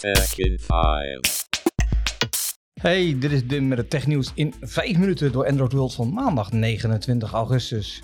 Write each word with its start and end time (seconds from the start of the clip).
Tech 0.00 0.38
in 0.38 0.58
5. 0.58 1.48
Hey, 2.80 3.18
dit 3.18 3.32
is 3.32 3.46
Dim 3.46 3.68
met 3.68 3.78
het 3.78 3.90
technieuws 3.90 4.32
in 4.34 4.54
5 4.60 4.98
minuten 4.98 5.32
door 5.32 5.46
Android 5.46 5.72
World 5.72 5.94
van 5.94 6.12
maandag 6.12 6.52
29 6.52 7.32
augustus. 7.32 8.02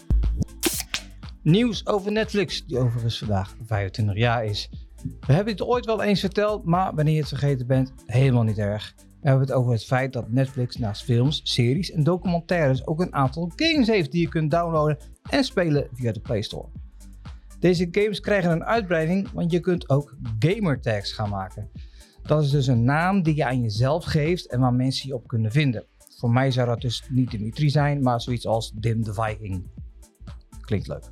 Nieuws 1.43 1.87
over 1.87 2.12
Netflix, 2.12 2.67
die 2.67 2.79
overigens 2.79 3.19
vandaag 3.19 3.56
25 3.67 4.17
jaar 4.17 4.45
is. 4.45 4.71
We 5.21 5.32
hebben 5.32 5.53
het 5.53 5.62
ooit 5.62 5.87
wel 5.87 6.03
eens 6.03 6.21
verteld, 6.21 6.64
maar 6.64 6.95
wanneer 6.95 7.14
je 7.14 7.21
het 7.21 7.28
vergeten 7.28 7.67
bent, 7.67 7.92
helemaal 8.06 8.42
niet 8.42 8.58
erg. 8.58 8.94
We 8.97 9.28
hebben 9.28 9.47
het 9.47 9.56
over 9.56 9.72
het 9.72 9.85
feit 9.85 10.13
dat 10.13 10.31
Netflix 10.31 10.76
naast 10.76 11.04
films, 11.04 11.40
series 11.44 11.90
en 11.90 12.04
documentaires 12.04 12.87
ook 12.87 13.01
een 13.01 13.15
aantal 13.15 13.53
games 13.56 13.87
heeft 13.87 14.13
die 14.13 14.21
je 14.21 14.28
kunt 14.28 14.51
downloaden 14.51 14.99
en 15.31 15.44
spelen 15.44 15.88
via 15.92 16.12
de 16.12 16.20
Play 16.20 16.42
Store. 16.42 16.69
Deze 17.59 17.88
games 17.91 18.20
krijgen 18.20 18.51
een 18.51 18.65
uitbreiding, 18.65 19.30
want 19.33 19.51
je 19.51 19.60
kunt 19.60 19.88
ook 19.88 20.16
gamertags 20.38 21.12
gaan 21.12 21.28
maken. 21.28 21.70
Dat 22.27 22.43
is 22.43 22.50
dus 22.50 22.66
een 22.66 22.84
naam 22.84 23.23
die 23.23 23.34
je 23.34 23.45
aan 23.45 23.62
jezelf 23.62 24.05
geeft 24.05 24.46
en 24.46 24.60
waar 24.60 24.74
mensen 24.74 25.09
je 25.09 25.14
op 25.14 25.27
kunnen 25.27 25.50
vinden. 25.50 25.84
Voor 26.19 26.30
mij 26.30 26.50
zou 26.50 26.66
dat 26.66 26.80
dus 26.80 27.05
niet 27.10 27.30
Dimitri 27.30 27.70
zijn, 27.70 28.02
maar 28.02 28.20
zoiets 28.20 28.46
als 28.46 28.73
Dim 28.74 29.02
the 29.02 29.14
Viking. 29.14 29.66
Klinkt 30.60 30.86
leuk. 30.86 31.05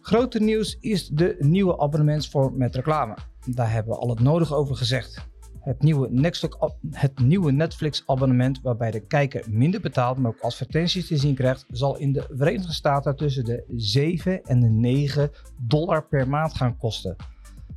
Grote 0.00 0.40
nieuws 0.40 0.76
is 0.80 1.08
de 1.08 1.36
nieuwe 1.38 1.78
abonnementsvorm 1.78 2.56
met 2.56 2.74
reclame. 2.74 3.16
Daar 3.46 3.72
hebben 3.72 3.92
we 3.92 4.00
al 4.00 4.08
het 4.08 4.20
nodige 4.20 4.54
over 4.54 4.76
gezegd. 4.76 5.26
Het 5.60 5.82
nieuwe, 5.82 6.30
het 6.90 7.18
nieuwe 7.18 7.52
Netflix 7.52 8.02
abonnement 8.06 8.60
waarbij 8.62 8.90
de 8.90 9.06
kijker 9.06 9.44
minder 9.50 9.80
betaalt, 9.80 10.18
maar 10.18 10.30
ook 10.30 10.40
advertenties 10.40 11.06
te 11.06 11.16
zien 11.16 11.34
krijgt, 11.34 11.66
zal 11.70 11.96
in 11.96 12.12
de 12.12 12.26
Verenigde 12.30 12.72
Staten 12.72 13.16
tussen 13.16 13.44
de 13.44 13.64
7 13.76 14.44
en 14.44 14.60
de 14.60 14.68
9 14.68 15.30
dollar 15.60 16.06
per 16.06 16.28
maand 16.28 16.54
gaan 16.54 16.76
kosten. 16.76 17.16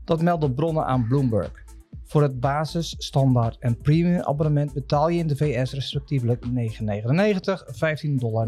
Dat 0.03 0.21
melden 0.21 0.53
bronnen 0.53 0.85
aan 0.85 1.07
Bloomberg. 1.07 1.67
Voor 2.09 2.21
het 2.21 2.39
basis, 2.39 2.95
standaard 2.97 3.57
en 3.59 3.77
premium 3.77 4.21
abonnement 4.21 4.73
betaal 4.73 5.09
je 5.09 5.19
in 5.19 5.27
de 5.27 5.35
VS 5.35 5.73
respectievelijk 5.73 6.45
9,99, 6.45 6.51
15,49 6.51 8.15
dollar 8.15 8.47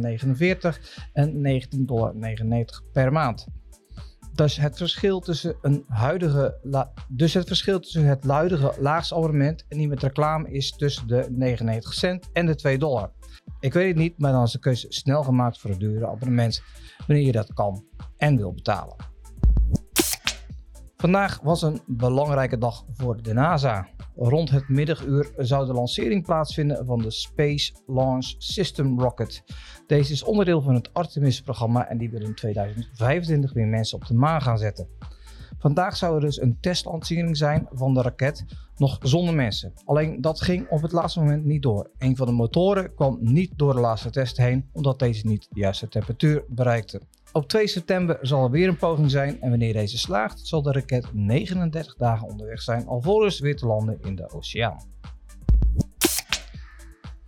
en 1.14 1.62
19,99 1.62 1.68
dollar 1.70 2.14
per 2.92 3.12
maand. 3.12 3.48
Dus 4.34 4.58
het 4.58 4.78
verschil 4.78 5.20
tussen 5.20 5.56
een 5.62 5.86
huidige, 5.88 6.58
dus 7.08 7.34
het 7.34 7.48
verschil 7.48 7.80
tussen 7.80 8.06
het 8.06 8.24
huidige 8.24 8.74
laagste 8.80 9.16
abonnement 9.16 9.66
en 9.68 9.78
die 9.78 9.88
met 9.88 10.02
reclame 10.02 10.52
is 10.52 10.72
tussen 10.72 11.08
de 11.08 11.28
99 11.30 11.94
cent 11.94 12.30
en 12.34 12.46
de 12.46 12.56
2 12.56 12.78
dollar. 12.78 13.12
Ik 13.60 13.74
weet 13.74 13.88
het 13.88 13.98
niet, 13.98 14.20
maar 14.20 14.32
dan 14.32 14.44
is 14.44 14.52
de 14.52 14.60
keuze 14.60 14.86
snel 14.90 15.24
gemaakt 15.24 15.60
voor 15.60 15.70
het 15.70 15.80
dure 15.80 16.08
abonnement 16.08 16.64
wanneer 17.08 17.26
je 17.26 17.32
dat 17.32 17.54
kan 17.54 17.86
en 18.18 18.38
wil 18.38 18.54
betalen. 18.54 19.11
Vandaag 21.02 21.40
was 21.44 21.62
een 21.62 21.82
belangrijke 21.86 22.58
dag 22.58 22.86
voor 22.94 23.22
de 23.22 23.34
NASA. 23.34 23.88
Rond 24.16 24.50
het 24.50 24.70
middaguur 24.70 25.32
zou 25.38 25.66
de 25.66 25.74
lancering 25.74 26.26
plaatsvinden 26.26 26.86
van 26.86 27.02
de 27.02 27.12
Space 27.12 27.74
Launch 27.88 28.34
System 28.38 29.00
Rocket. 29.00 29.44
Deze 29.88 30.14
is 30.14 30.24
onderdeel 30.24 30.62
van 30.62 30.74
het 30.74 30.94
Artemis-programma 30.94 31.88
en 31.88 31.98
die 31.98 32.10
wil 32.10 32.22
in 32.22 32.36
2025 32.36 33.54
weer 33.54 33.68
mensen 33.68 33.98
op 33.98 34.06
de 34.06 34.14
maan 34.14 34.42
gaan 34.42 34.58
zetten. 34.58 34.88
Vandaag 35.62 35.98
zou 35.98 36.16
er 36.16 36.22
dus 36.22 36.42
een 36.42 36.58
testlancering 36.60 37.38
zijn 37.38 37.68
van 37.72 37.94
de 37.94 38.02
raket, 38.02 38.46
nog 38.78 38.98
zonder 39.02 39.34
mensen. 39.34 39.74
Alleen 39.86 40.22
dat 40.22 40.42
ging 40.42 40.70
op 40.70 40.82
het 40.82 40.92
laatste 40.92 41.20
moment 41.20 41.46
niet 41.46 41.62
door. 41.62 41.90
Een 41.98 42.16
van 42.16 42.28
de 42.28 42.34
motoren 42.34 42.96
kwam 42.96 43.18
niet 43.20 43.52
door 43.56 43.74
de 43.74 43.80
laatste 43.80 44.10
test 44.10 44.38
heen, 44.38 44.70
omdat 44.74 45.00
deze 45.00 45.28
niet 45.28 45.48
de 45.50 45.60
juiste 45.60 45.88
temperatuur 45.88 46.44
bereikte. 46.48 47.02
Op 47.32 47.48
2 47.48 47.68
september 47.68 48.18
zal 48.22 48.44
er 48.44 48.52
weer 48.52 48.68
een 48.68 48.78
poging 48.78 49.12
zijn 49.12 49.42
en 49.42 49.50
wanneer 49.50 49.74
deze 49.74 49.98
slaagt, 49.98 50.48
zal 50.48 50.62
de 50.62 50.72
raket 50.72 51.14
39 51.14 51.96
dagen 51.96 52.28
onderweg 52.28 52.62
zijn 52.62 52.88
alvorens 52.88 53.40
weer 53.40 53.56
te 53.56 53.66
landen 53.66 53.98
in 54.02 54.16
de 54.16 54.32
oceaan. 54.32 54.84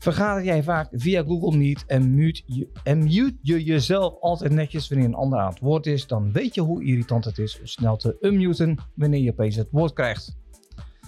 Vergader 0.03 0.43
jij 0.43 0.63
vaak 0.63 0.87
via 0.91 1.23
Google 1.23 1.57
Meet 1.57 1.85
en 1.85 2.15
mute, 2.15 2.41
je, 2.45 2.67
en 2.83 2.97
mute 2.97 3.37
je 3.41 3.63
jezelf 3.63 4.19
altijd 4.19 4.51
netjes 4.51 4.89
wanneer 4.89 5.07
een 5.07 5.13
ander 5.13 5.39
aan 5.39 5.49
het 5.49 5.59
woord 5.59 5.85
is, 5.85 6.07
dan 6.07 6.31
weet 6.31 6.55
je 6.55 6.61
hoe 6.61 6.83
irritant 6.83 7.25
het 7.25 7.37
is 7.37 7.59
om 7.59 7.65
snel 7.65 7.97
te 7.97 8.17
unmuten 8.21 8.77
wanneer 8.95 9.19
je 9.19 9.31
opeens 9.31 9.55
het 9.55 9.67
woord 9.71 9.93
krijgt. 9.93 10.35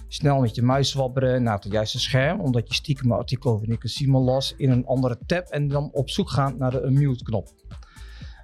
Snel 0.08 0.40
met 0.40 0.54
je 0.54 0.62
muis 0.62 0.90
zwabberen 0.90 1.42
naar 1.42 1.54
het 1.54 1.72
juiste 1.72 2.00
scherm, 2.00 2.40
omdat 2.40 2.68
je 2.68 2.74
stiekem 2.74 3.10
een 3.10 3.18
artikel 3.18 3.52
over 3.52 3.68
Nick 3.68 3.80
Simon 3.82 4.22
las 4.22 4.54
in 4.56 4.70
een 4.70 4.86
andere 4.86 5.18
tab 5.26 5.46
en 5.46 5.68
dan 5.68 5.90
op 5.92 6.10
zoek 6.10 6.30
gaan 6.30 6.56
naar 6.58 6.70
de 6.70 6.82
unmute 6.82 7.24
knop. 7.24 7.48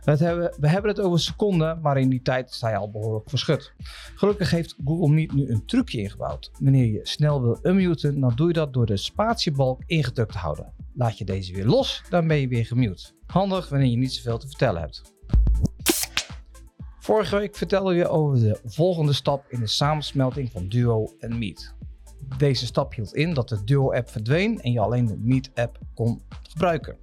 Hebben, 0.05 0.55
we 0.61 0.69
hebben 0.69 0.91
het 0.91 1.01
over 1.01 1.21
seconden, 1.21 1.81
maar 1.81 1.99
in 1.99 2.09
die 2.09 2.23
tijd 2.23 2.53
sta 2.53 2.69
je 2.69 2.77
al 2.77 2.91
behoorlijk 2.91 3.31
verschut. 3.31 3.73
Gelukkig 4.15 4.51
heeft 4.51 4.77
Google 4.85 5.15
Meet 5.15 5.33
nu 5.33 5.51
een 5.51 5.67
trucje 5.67 6.01
ingebouwd. 6.01 6.51
Wanneer 6.59 6.93
je 6.93 7.01
snel 7.03 7.43
wil 7.43 7.59
unmuten, 7.63 8.21
dan 8.21 8.33
doe 8.35 8.47
je 8.47 8.53
dat 8.53 8.73
door 8.73 8.87
de 8.87 8.97
spatiebalk 8.97 9.83
ingedrukt 9.87 10.33
te 10.33 10.39
houden. 10.39 10.73
Laat 10.95 11.19
je 11.19 11.25
deze 11.25 11.53
weer 11.53 11.67
los, 11.67 12.03
dan 12.09 12.27
ben 12.27 12.37
je 12.37 12.49
weer 12.49 12.67
gemute. 12.67 13.13
Handig 13.27 13.69
wanneer 13.69 13.91
je 13.91 13.97
niet 13.97 14.13
zoveel 14.13 14.39
te 14.39 14.49
vertellen 14.49 14.81
hebt. 14.81 15.03
Vorige 16.99 17.37
week 17.37 17.57
vertelde 17.57 17.95
je 17.95 18.09
over 18.09 18.39
de 18.39 18.61
volgende 18.65 19.13
stap 19.13 19.45
in 19.49 19.61
de 19.61 19.67
samensmelting 19.67 20.51
van 20.51 20.69
Duo 20.69 21.13
en 21.19 21.39
Meet. 21.39 21.75
Deze 22.39 22.67
stap 22.67 22.95
hield 22.95 23.15
in 23.15 23.35
dat 23.35 23.49
de 23.49 23.65
Duo-app 23.65 24.09
verdween 24.09 24.61
en 24.61 24.73
je 24.73 24.81
alleen 24.81 25.07
de 25.07 25.17
Meet-app 25.19 25.79
kon 25.95 26.23
gebruiken. 26.43 26.97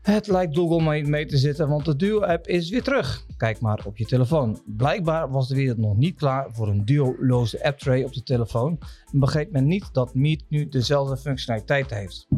Het 0.00 0.26
lijkt 0.26 0.56
Google 0.56 0.94
niet 0.94 1.06
mee 1.06 1.26
te 1.26 1.38
zitten, 1.38 1.68
want 1.68 1.84
de 1.84 1.96
Duo-app 1.96 2.46
is 2.46 2.70
weer 2.70 2.82
terug. 2.82 3.26
Kijk 3.36 3.60
maar 3.60 3.82
op 3.86 3.96
je 3.96 4.04
telefoon. 4.04 4.62
Blijkbaar 4.66 5.30
was 5.30 5.48
de 5.48 5.54
wereld 5.54 5.78
nog 5.78 5.96
niet 5.96 6.16
klaar 6.16 6.48
voor 6.52 6.68
een 6.68 6.84
Duo-loze 6.84 7.64
app-tray 7.64 8.02
op 8.02 8.12
de 8.12 8.22
telefoon 8.22 8.78
en 9.12 9.18
begreep 9.18 9.52
men 9.52 9.66
niet 9.66 9.88
dat 9.92 10.14
Meet 10.14 10.44
nu 10.48 10.68
dezelfde 10.68 11.16
functionaliteit 11.16 11.90
heeft. 11.90 12.28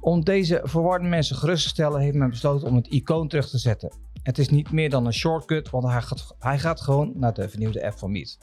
Om 0.00 0.24
deze 0.24 0.60
verwarde 0.62 1.08
mensen 1.08 1.36
gerust 1.36 1.62
te 1.62 1.68
stellen 1.68 2.00
heeft 2.00 2.16
men 2.16 2.30
besloten 2.30 2.68
om 2.68 2.76
het 2.76 2.86
icoon 2.86 3.28
terug 3.28 3.48
te 3.48 3.58
zetten. 3.58 3.92
Het 4.22 4.38
is 4.38 4.48
niet 4.48 4.72
meer 4.72 4.90
dan 4.90 5.06
een 5.06 5.12
shortcut, 5.12 5.70
want 5.70 5.84
hij 5.84 6.02
gaat, 6.02 6.34
hij 6.38 6.58
gaat 6.58 6.80
gewoon 6.80 7.12
naar 7.14 7.34
de 7.34 7.48
vernieuwde 7.48 7.86
app 7.86 7.98
van 7.98 8.12
Meet. 8.12 8.38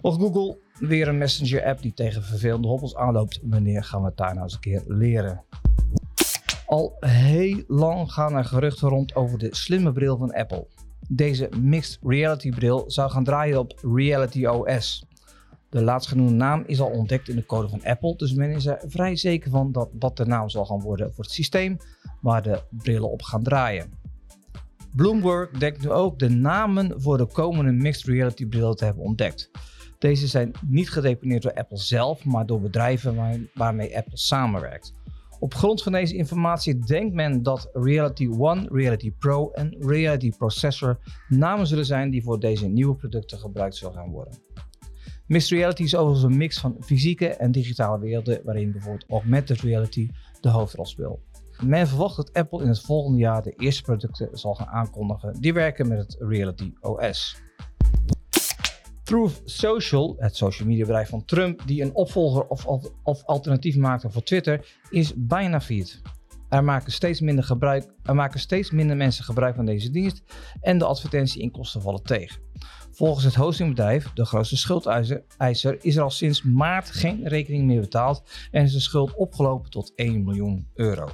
Of 0.00 0.16
Google 0.16 0.58
weer 0.78 1.08
een 1.08 1.18
messenger 1.18 1.64
app 1.64 1.82
die 1.82 1.94
tegen 1.94 2.22
vervelende 2.22 2.68
hobbels 2.68 2.96
aanloopt. 2.96 3.40
Wanneer 3.42 3.84
gaan 3.84 4.00
we 4.00 4.06
het 4.06 4.16
daar 4.16 4.32
nou 4.32 4.42
eens 4.42 4.54
een 4.54 4.60
keer 4.60 4.82
leren? 4.86 5.44
Al 6.68 6.96
heel 7.00 7.62
lang 7.66 8.12
gaan 8.12 8.34
er 8.34 8.44
geruchten 8.44 8.88
rond 8.88 9.14
over 9.14 9.38
de 9.38 9.54
slimme 9.54 9.92
bril 9.92 10.16
van 10.16 10.32
Apple. 10.32 10.66
Deze 11.08 11.48
mixed 11.60 11.98
reality 12.02 12.50
bril 12.50 12.84
zou 12.86 13.10
gaan 13.10 13.24
draaien 13.24 13.58
op 13.58 13.78
Reality 13.94 14.46
OS. 14.46 15.06
De 15.68 15.82
laatstgenoemde 15.82 16.34
naam 16.34 16.64
is 16.66 16.80
al 16.80 16.90
ontdekt 16.90 17.28
in 17.28 17.36
de 17.36 17.46
code 17.46 17.68
van 17.68 17.84
Apple, 17.84 18.16
dus 18.16 18.34
men 18.34 18.50
is 18.50 18.66
er 18.66 18.82
vrij 18.86 19.16
zeker 19.16 19.50
van 19.50 19.72
dat 19.72 19.88
dat 19.92 20.16
de 20.16 20.26
naam 20.26 20.48
zal 20.48 20.64
gaan 20.64 20.80
worden 20.80 21.14
voor 21.14 21.24
het 21.24 21.32
systeem 21.32 21.76
waar 22.20 22.42
de 22.42 22.62
brillen 22.70 23.10
op 23.10 23.22
gaan 23.22 23.42
draaien. 23.42 23.92
Bloomberg 24.96 25.50
denkt 25.50 25.82
nu 25.82 25.90
ook 25.90 26.18
de 26.18 26.28
namen 26.28 27.00
voor 27.00 27.18
de 27.18 27.26
komende 27.26 27.72
mixed 27.72 28.06
reality 28.06 28.46
brillen 28.46 28.76
te 28.76 28.84
hebben 28.84 29.04
ontdekt. 29.04 29.50
Deze 29.98 30.26
zijn 30.26 30.52
niet 30.66 30.90
gedeponeerd 30.90 31.42
door 31.42 31.54
Apple 31.54 31.78
zelf, 31.78 32.24
maar 32.24 32.46
door 32.46 32.60
bedrijven 32.60 33.48
waarmee 33.54 33.96
Apple 33.96 34.18
samenwerkt. 34.18 34.96
Op 35.40 35.54
grond 35.54 35.82
van 35.82 35.92
deze 35.92 36.16
informatie 36.16 36.78
denkt 36.78 37.14
men 37.14 37.42
dat 37.42 37.70
Reality 37.72 38.28
One, 38.38 38.68
Reality 38.72 39.12
Pro 39.12 39.50
en 39.50 39.76
Reality 39.78 40.30
Processor 40.30 40.98
namen 41.28 41.66
zullen 41.66 41.86
zijn 41.86 42.10
die 42.10 42.22
voor 42.22 42.40
deze 42.40 42.66
nieuwe 42.66 42.94
producten 42.94 43.38
gebruikt 43.38 43.76
zullen 43.76 43.94
gaan 43.94 44.10
worden. 44.10 44.38
Mixed 45.26 45.58
Reality 45.58 45.82
is 45.82 45.96
overigens 45.96 46.32
een 46.32 46.38
mix 46.38 46.60
van 46.60 46.76
fysieke 46.80 47.28
en 47.28 47.52
digitale 47.52 47.98
werelden 47.98 48.40
waarin 48.44 48.72
bijvoorbeeld 48.72 49.10
augmented 49.10 49.60
reality 49.60 50.10
de 50.40 50.48
hoofdrol 50.48 50.86
speelt. 50.86 51.20
Men 51.62 51.88
verwacht 51.88 52.16
dat 52.16 52.32
Apple 52.32 52.62
in 52.62 52.68
het 52.68 52.80
volgende 52.80 53.18
jaar 53.18 53.42
de 53.42 53.54
eerste 53.56 53.82
producten 53.82 54.28
zal 54.32 54.54
gaan 54.54 54.66
aankondigen 54.66 55.40
die 55.40 55.52
werken 55.52 55.88
met 55.88 55.98
het 55.98 56.16
Reality 56.18 56.72
OS. 56.80 57.42
Truth 59.08 59.42
Social, 59.44 60.16
het 60.18 60.36
social 60.36 60.68
media 60.68 60.84
bedrijf 60.84 61.08
van 61.08 61.24
Trump, 61.24 61.62
die 61.66 61.82
een 61.82 61.94
opvolger 61.94 62.46
of, 62.46 62.66
of, 63.02 63.24
alternatief 63.24 63.76
maakte 63.76 64.10
voor 64.10 64.22
Twitter, 64.22 64.66
is 64.90 65.12
bijna 65.16 65.60
failliet. 65.60 66.02
Er 66.48 66.64
maken, 66.64 66.92
steeds 66.92 67.20
minder 67.20 67.44
gebruik, 67.44 67.86
er 68.02 68.14
maken 68.14 68.40
steeds 68.40 68.70
minder 68.70 68.96
mensen 68.96 69.24
gebruik 69.24 69.54
van 69.54 69.64
deze 69.64 69.90
dienst 69.90 70.22
en 70.60 70.78
de 70.78 70.84
advertentieinkomsten 70.84 71.82
vallen 71.82 72.02
tegen. 72.02 72.40
Volgens 72.90 73.24
het 73.24 73.34
hostingbedrijf, 73.34 74.12
de 74.12 74.24
grootste 74.24 74.56
schuldeiser, 74.56 75.84
is 75.84 75.96
er 75.96 76.02
al 76.02 76.10
sinds 76.10 76.42
maart 76.42 76.90
geen 76.90 77.28
rekening 77.28 77.66
meer 77.66 77.80
betaald 77.80 78.22
en 78.50 78.62
is 78.62 78.72
de 78.72 78.80
schuld 78.80 79.14
opgelopen 79.14 79.70
tot 79.70 79.92
1 79.94 80.24
miljoen 80.24 80.68
euro. 80.74 81.08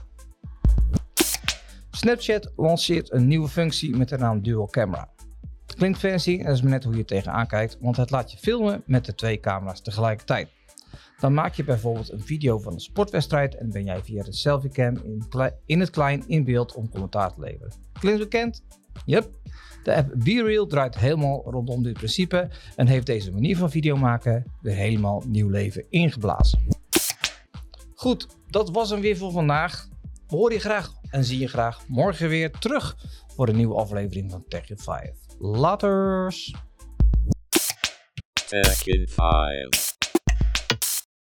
Snapchat 1.91 2.53
lanceert 2.57 3.13
een 3.13 3.27
nieuwe 3.27 3.49
functie 3.49 3.97
met 3.97 4.09
de 4.09 4.19
naam 4.19 4.43
Dual 4.43 4.67
Camera. 4.67 5.13
Het 5.75 5.83
klinkt 5.83 5.99
fancy 5.99 6.39
en 6.39 6.45
dat 6.45 6.55
is 6.55 6.63
maar 6.63 6.71
net 6.71 6.85
hoe 6.85 6.97
je 6.97 7.05
tegenaan 7.05 7.47
kijkt, 7.47 7.77
want 7.81 7.97
het 7.97 8.11
laat 8.11 8.33
je 8.33 8.39
filmen 8.39 8.83
met 8.87 9.05
de 9.05 9.15
twee 9.15 9.41
camera's 9.41 9.83
tegelijkertijd. 9.83 10.49
Dan 11.19 11.35
maak 11.35 11.55
je 11.55 11.65
bijvoorbeeld 11.65 12.13
een 12.13 12.21
video 12.21 12.59
van 12.59 12.73
een 12.73 12.81
sportwedstrijd 12.81 13.55
en 13.55 13.71
ben 13.71 13.85
jij 13.85 14.03
via 14.03 14.23
de 14.23 14.33
selfiecam 14.33 14.97
in, 14.97 15.53
in 15.67 15.81
het 15.81 15.91
klein 15.91 16.25
in 16.27 16.45
beeld 16.45 16.75
om 16.75 16.91
commentaar 16.91 17.35
te 17.35 17.41
leveren. 17.41 17.73
Klinkt 17.93 18.21
bekend? 18.21 18.63
Yep, 19.05 19.31
de 19.83 19.95
app 19.95 20.15
BeReal 20.17 20.67
draait 20.67 20.99
helemaal 20.99 21.43
rondom 21.51 21.83
dit 21.83 21.93
principe 21.93 22.51
en 22.77 22.87
heeft 22.87 23.07
deze 23.07 23.33
manier 23.33 23.57
van 23.57 23.71
video 23.71 23.97
maken 23.97 24.45
weer 24.61 24.77
helemaal 24.77 25.23
nieuw 25.27 25.49
leven 25.49 25.85
ingeblazen. 25.91 26.67
Goed, 27.95 28.27
dat 28.47 28.71
was 28.71 28.91
hem 28.91 29.01
weer 29.01 29.17
voor 29.17 29.33
vandaag. 29.33 29.89
Horen 30.27 30.55
je 30.55 30.61
graag 30.61 30.93
en 31.11 31.25
zie 31.25 31.39
je 31.39 31.49
graag 31.49 31.89
morgen 31.89 32.29
weer 32.29 32.51
terug 32.51 32.97
voor 33.27 33.49
een 33.49 33.57
nieuwe 33.57 33.75
aflevering 33.75 34.31
van 34.31 34.45
Tech 34.49 34.71
in 34.71 34.79
5. 34.79 35.24
Laters! 35.41 36.53
Tech 38.37 38.89
in 38.89 39.07
5. 39.07 39.84